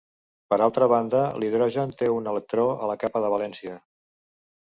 [0.51, 3.77] Per altra banda, l'hidrogen, té un electró a la capa de valència.